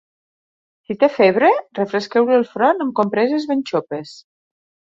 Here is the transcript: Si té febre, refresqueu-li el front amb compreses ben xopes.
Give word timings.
Si 0.87 0.95
té 1.03 1.09
febre, 1.17 1.51
refresqueu-li 1.81 2.37
el 2.39 2.47
front 2.55 2.83
amb 2.87 2.97
compreses 3.03 3.49
ben 3.53 3.65
xopes. 3.73 4.19